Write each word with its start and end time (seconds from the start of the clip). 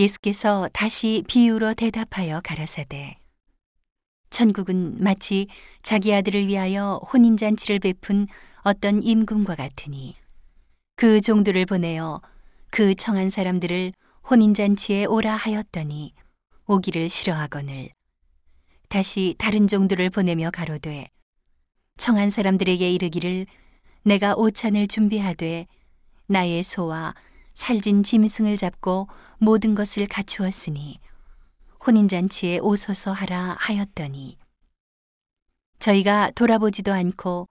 예수께서 0.00 0.68
다시 0.72 1.22
비유로 1.28 1.74
대답하여 1.74 2.40
가라사대 2.42 3.18
천국은 4.30 5.02
마치 5.02 5.46
자기 5.82 6.14
아들을 6.14 6.46
위하여 6.46 7.00
혼인잔치를 7.12 7.80
베푼 7.80 8.26
어떤 8.62 9.02
임금과 9.02 9.56
같으니 9.56 10.16
그 10.96 11.20
종들을 11.20 11.66
보내어 11.66 12.22
그 12.70 12.94
청한 12.94 13.28
사람들을 13.28 13.92
혼인잔치에 14.30 15.04
오라 15.06 15.34
하였더니 15.34 16.14
오기를 16.66 17.08
싫어하거늘. 17.08 17.90
다시 18.88 19.34
다른 19.38 19.66
종들을 19.66 20.08
보내며 20.10 20.50
가로되 20.50 21.08
청한 21.98 22.30
사람들에게 22.30 22.90
이르기를 22.90 23.46
내가 24.04 24.34
오찬을 24.34 24.88
준비하되 24.88 25.66
나의 26.26 26.62
소와 26.62 27.14
살진 27.54 28.02
짐승을 28.02 28.56
잡고 28.56 29.08
모든 29.38 29.74
것을 29.74 30.06
갖추었으니 30.06 30.98
혼인잔치에 31.86 32.58
오소서 32.58 33.12
하라 33.12 33.56
하였더니 33.58 34.38
저희가 35.78 36.30
돌아보지도 36.32 36.92
않고 36.92 37.48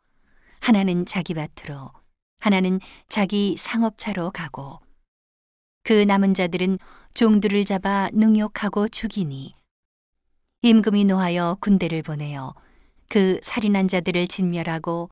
하나는 0.59 1.05
자기 1.05 1.33
밭으로 1.33 1.91
하나는 2.39 2.79
자기 3.07 3.55
상업차로 3.57 4.31
가고 4.31 4.79
그 5.83 5.93
남은 5.93 6.33
자들은 6.33 6.77
종들을 7.13 7.65
잡아 7.65 8.09
능욕하고 8.13 8.87
죽이니 8.87 9.55
임금이 10.61 11.05
노하여 11.05 11.57
군대를 11.59 12.03
보내어 12.03 12.53
그 13.09 13.39
살인한 13.41 13.87
자들을 13.87 14.27
진멸하고 14.27 15.09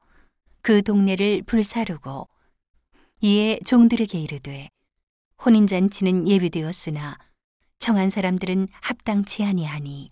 그 0.62 0.84
동네를 0.84 1.43
불사르고 1.43 2.27
이에 3.21 3.59
종들에게 3.65 4.20
이르되 4.20 4.70
혼인잔치는 5.44 6.27
예비되었으나 6.27 7.18
청한 7.80 8.09
사람들은 8.09 8.68
합당치 8.72 9.44
아니하니 9.44 10.10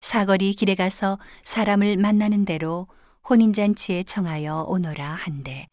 사거리 0.00 0.52
길에 0.54 0.74
가서 0.74 1.18
사람을 1.44 1.96
만나는 1.96 2.44
대로 2.44 2.88
혼인잔치에 3.28 4.02
청하여 4.02 4.64
오너라 4.68 5.14
한대. 5.14 5.68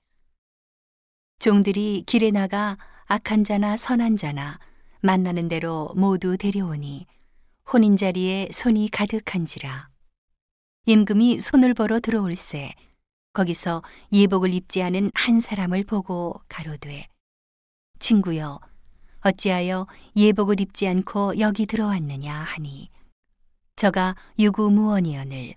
종들이 1.40 2.04
길에 2.06 2.32
나가 2.32 2.78
악한 3.06 3.44
자나 3.44 3.76
선한 3.76 4.18
자나 4.18 4.60
만나는 5.02 5.48
대로 5.48 5.90
모두 5.96 6.38
데려오니 6.38 7.08
혼인 7.72 7.98
자리에 7.98 8.50
손이 8.52 8.90
가득한지라. 8.92 9.90
임금이 10.86 11.40
손을 11.40 11.73
벌어 11.73 12.00
들어올세 12.00 12.73
거기서 13.34 13.84
예복을 14.12 14.54
입지 14.54 14.84
않은 14.84 15.12
한 15.14 15.40
사람을 15.40 15.86
보고 15.86 16.42
가로되 16.50 17.08
친구여 18.00 18.59
어찌하여 19.22 19.88
예복을 20.16 20.61
입지 20.61 20.88
않고 20.88 21.39
여기 21.39 21.66
들어왔느냐 21.66 22.33
하니? 22.33 22.89
저가 23.75 24.16
유구무원이언을 24.39 25.55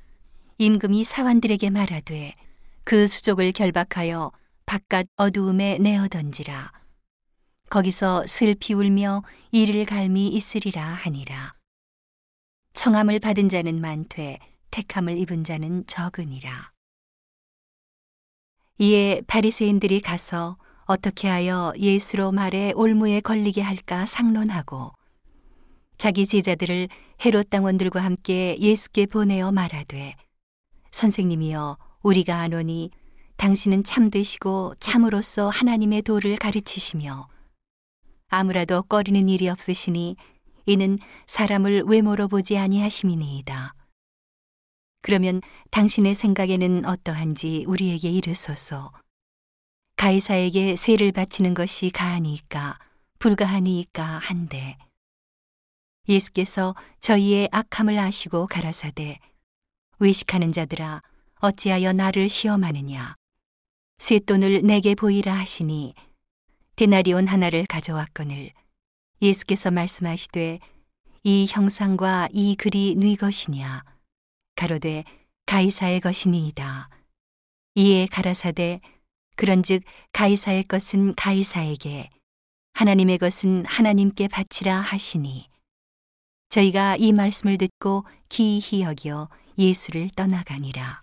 임금이 0.58 1.04
사환들에게 1.04 1.70
말하되 1.70 2.34
그 2.84 3.06
수족을 3.06 3.52
결박하여 3.52 4.32
바깥 4.66 5.06
어두움에 5.16 5.78
내어 5.78 6.08
던지라. 6.08 6.72
거기서 7.70 8.26
슬피 8.26 8.74
울며 8.74 9.22
이를 9.50 9.84
갈미 9.84 10.28
있으리라 10.28 10.84
하니라. 10.84 11.54
청함을 12.74 13.18
받은 13.18 13.48
자는 13.48 13.80
많되 13.80 14.38
택함을 14.70 15.16
입은 15.18 15.44
자는 15.44 15.86
적으니라. 15.86 16.72
이에 18.78 19.22
바리새인들이 19.26 20.00
가서 20.00 20.56
어떻게 20.92 21.26
하여 21.26 21.72
예수로 21.78 22.32
말에 22.32 22.72
올무에 22.76 23.20
걸리게 23.20 23.62
할까 23.62 24.04
상론하고 24.04 24.92
자기 25.96 26.26
제자들을 26.26 26.88
헤롯 27.24 27.48
당원들과 27.48 28.04
함께 28.04 28.58
예수께 28.60 29.06
보내어 29.06 29.52
말하되 29.52 30.14
선생님이여 30.90 31.78
우리가 32.02 32.41
아노니 32.41 32.91
당신은 33.36 33.84
참되시고 33.84 34.75
참으로서 34.81 35.48
하나님의 35.48 36.02
도를 36.02 36.36
가르치시며 36.36 37.26
아무라도 38.28 38.82
꺼리는 38.82 39.31
일이 39.31 39.48
없으시니 39.48 40.16
이는 40.66 40.98
사람을 41.26 41.84
외모로 41.86 42.28
보지 42.28 42.58
아니하심이니이다. 42.58 43.75
그러면 45.00 45.41
당신의 45.70 46.14
생각에는 46.14 46.84
어떠한지 46.84 47.64
우리에게 47.66 48.10
이르소서. 48.10 48.92
가이사에게 49.97 50.76
세를 50.76 51.12
바치는 51.12 51.54
것이 51.54 51.91
가하니까 51.91 52.78
불가하니까 53.19 54.04
한데 54.04 54.76
예수께서 56.08 56.75
저희의 57.00 57.48
악함을 57.53 57.98
아시고 57.98 58.47
가라사대 58.48 59.19
외식하는 59.98 60.52
자들아 60.52 61.02
어찌하여 61.36 61.92
나를 61.92 62.28
시험하느냐? 62.28 63.14
쇳돈을 63.98 64.62
내게 64.62 64.94
보이라 64.97 65.32
하시니 65.32 65.94
데나리온 66.75 67.28
하나를 67.28 67.66
가져왔거늘 67.66 68.50
예수께서 69.20 69.70
말씀하시되 69.70 70.58
이 71.22 71.47
형상과 71.48 72.28
이 72.32 72.56
글이 72.56 72.97
네 72.97 73.14
것이냐? 73.14 73.84
가로되 74.56 75.04
가이사의 75.47 76.00
것이니이다. 76.00 76.88
이에 77.76 78.06
가라사대 78.06 78.81
그런즉 79.37 79.82
가이사의 80.12 80.65
것은 80.65 81.15
가이사에게 81.15 82.10
하나님의 82.75 83.19
것은 83.19 83.65
하나님께 83.66 84.28
바치라 84.28 84.81
하시니. 84.81 85.48
저희가 86.48 86.97
이 86.97 87.12
말씀을 87.12 87.59
듣고 87.59 88.04
기이히 88.28 88.82
여겨 88.82 89.28
예수를 89.59 90.10
떠나가니라. 90.15 91.03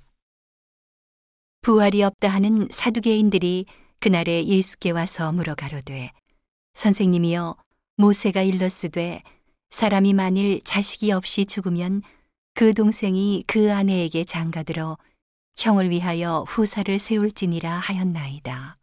부활이 1.61 2.03
없다 2.03 2.27
하는 2.29 2.67
사두개인들이 2.71 3.65
그날에 3.99 4.45
예수께 4.45 4.91
와서 4.91 5.31
물어 5.31 5.55
가로되 5.55 6.11
선생님이여 6.73 7.57
모세가 7.97 8.43
일렀으되 8.43 9.23
사람이 9.69 10.13
만일 10.13 10.61
자식이 10.63 11.11
없이 11.11 11.45
죽으면 11.45 12.01
그 12.53 12.73
동생이 12.73 13.43
그 13.45 13.73
아내에게 13.73 14.23
장가들어 14.23 14.97
형을 15.59 15.89
위하여 15.89 16.45
후사를 16.47 16.97
세울지니라 16.97 17.79
하였나이다. 17.79 18.77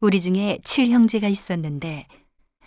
우리 0.00 0.20
중에 0.22 0.58
칠 0.64 0.88
형제가 0.88 1.28
있었는데 1.28 2.06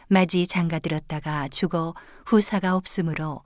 마지 0.07 0.45
장가들었다가 0.45 1.47
죽어 1.47 1.95
후사가 2.25 2.75
없으므로 2.75 3.41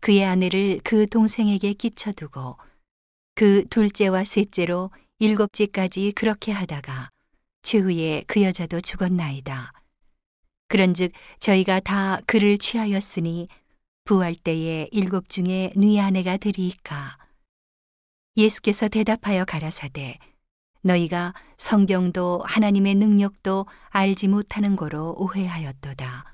그의 0.00 0.24
아내를 0.24 0.80
그 0.84 1.06
동생에게 1.08 1.72
끼쳐두고 1.72 2.58
그 3.34 3.64
둘째와 3.70 4.24
셋째로 4.24 4.90
일곱째까지 5.20 6.12
그렇게 6.14 6.52
하다가 6.52 7.10
최후에 7.62 8.24
그 8.26 8.42
여자도 8.42 8.80
죽었나이다. 8.80 9.72
그런즉 10.68 11.12
저희가 11.38 11.80
다 11.80 12.18
그를 12.26 12.58
취하였으니 12.58 13.48
부활 14.04 14.34
때에 14.34 14.88
일곱 14.92 15.28
중에 15.28 15.72
네 15.76 16.00
아내가 16.00 16.36
되리이까. 16.36 17.29
예수께서 18.36 18.88
대답하여 18.88 19.44
가라사대 19.44 20.18
너희가 20.82 21.34
성경도 21.58 22.42
하나님의 22.46 22.94
능력도 22.94 23.66
알지 23.88 24.28
못하는 24.28 24.76
거로 24.76 25.14
오해하였도다. 25.18 26.24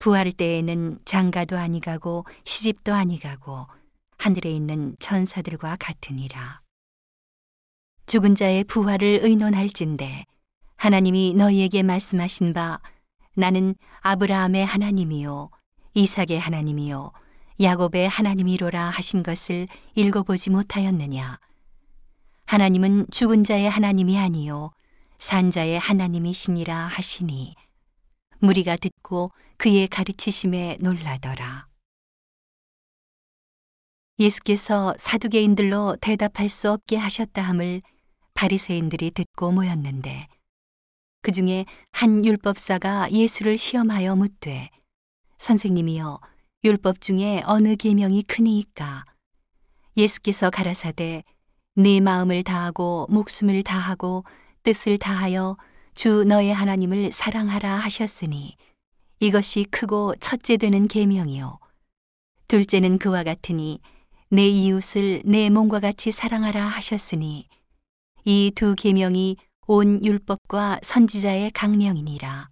부활 0.00 0.32
때에는 0.32 0.98
장가도 1.04 1.56
아니가고 1.56 2.24
시집도 2.44 2.92
아니가고 2.92 3.66
하늘에 4.18 4.50
있는 4.50 4.96
천사들과 4.98 5.76
같으니라. 5.78 6.60
죽은 8.06 8.34
자의 8.34 8.64
부활을 8.64 9.20
의논할진대 9.22 10.26
하나님이 10.76 11.34
너희에게 11.34 11.82
말씀하신 11.82 12.52
바 12.52 12.80
나는 13.34 13.74
아브라함의 14.00 14.66
하나님이요 14.66 15.50
이삭의 15.94 16.38
하나님이요 16.38 17.12
야곱의 17.60 18.08
하나님이로라 18.08 18.90
하신 18.90 19.22
것을 19.22 19.68
읽어보지 19.94 20.50
못하였느냐? 20.50 21.38
하나님은 22.46 23.06
죽은 23.10 23.44
자의 23.44 23.70
하나님이 23.70 24.18
아니요 24.18 24.72
산 25.18 25.50
자의 25.50 25.78
하나님이시니라 25.78 26.88
하시니 26.88 27.54
무리가 28.40 28.76
듣고 28.76 29.30
그의 29.56 29.86
가르치심에 29.86 30.78
놀라더라. 30.80 31.68
예수께서 34.18 34.94
사두개인들로 34.98 35.96
대답할 36.00 36.48
수 36.48 36.70
없게 36.70 36.96
하셨다 36.96 37.40
함을 37.40 37.82
바리새인들이 38.34 39.12
듣고 39.12 39.52
모였는데 39.52 40.26
그 41.22 41.32
중에 41.32 41.64
한 41.92 42.24
율법사가 42.24 43.12
예수를 43.12 43.58
시험하여 43.58 44.16
묻되 44.16 44.70
선생님이여 45.38 46.20
율법 46.64 47.02
중에 47.02 47.42
어느 47.44 47.76
계명이 47.76 48.22
크니이까? 48.22 49.04
예수께서 49.98 50.48
가라사대 50.48 51.22
네 51.76 52.00
마음을 52.00 52.42
다하고 52.42 53.06
목숨을 53.10 53.62
다하고 53.62 54.24
뜻을 54.62 54.96
다하여 54.96 55.58
주 55.94 56.24
너의 56.24 56.54
하나님을 56.54 57.12
사랑하라 57.12 57.76
하셨으니 57.80 58.56
이것이 59.20 59.64
크고 59.64 60.14
첫째 60.20 60.56
되는 60.56 60.88
계명이요. 60.88 61.58
둘째는 62.48 62.98
그와 62.98 63.24
같으니 63.24 63.80
내 64.30 64.48
이웃을 64.48 65.22
내 65.26 65.50
몸과 65.50 65.80
같이 65.80 66.12
사랑하라 66.12 66.66
하셨으니 66.66 67.46
이 68.24 68.50
두 68.54 68.74
계명이 68.74 69.36
온 69.66 70.02
율법과 70.02 70.80
선지자의 70.82 71.50
강령이니라 71.50 72.48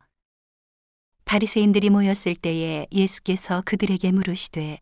바리새인들이 1.33 1.89
모였을 1.89 2.35
때에 2.35 2.87
예수께서 2.93 3.63
그들에게 3.65 4.13
물으시되 4.13 4.79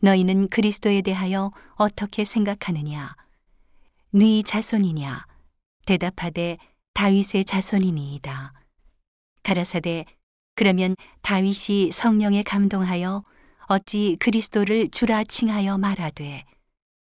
너희는 0.00 0.48
그리스도에 0.48 1.02
대하여 1.02 1.52
어떻게 1.74 2.24
생각하느냐? 2.24 3.14
네 4.12 4.42
자손이냐? 4.42 5.26
대답하되 5.84 6.56
다윗의 6.94 7.44
자손이니이다. 7.44 8.54
가라사대 9.42 10.06
그러면 10.54 10.96
다윗이 11.20 11.92
성령에 11.92 12.44
감동하여 12.44 13.22
어찌 13.66 14.16
그리스도를 14.20 14.88
주라 14.88 15.22
칭하여 15.22 15.76
말하되 15.76 16.46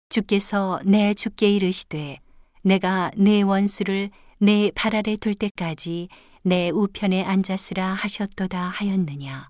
주께서 0.10 0.80
내 0.86 1.16
주께 1.16 1.50
이르시되 1.50 2.20
내가 2.62 3.10
내 3.18 3.42
원수를 3.42 4.12
내 4.38 4.70
발 4.76 4.96
아래 4.96 5.18
둘 5.18 5.34
때까지 5.34 6.08
내 6.45 6.69
우편에 6.69 7.24
앉았으라 7.24 7.94
하셨도다 7.94 8.69
하였느냐 8.69 9.50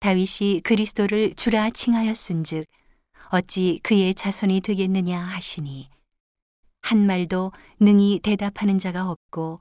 다윗이 0.00 0.60
그리스도를 0.62 1.34
주라 1.34 1.70
칭하였은즉 1.70 2.66
어찌 3.30 3.80
그의 3.82 4.14
자손이 4.14 4.60
되겠느냐 4.60 5.18
하시니 5.18 5.88
한 6.82 7.06
말도 7.06 7.52
능히 7.80 8.20
대답하는 8.22 8.78
자가 8.78 9.10
없고 9.10 9.60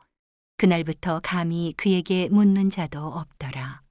그날부터 0.58 1.22
감히 1.24 1.74
그에게 1.78 2.28
묻는 2.30 2.70
자도 2.70 3.00
없더라. 3.06 3.83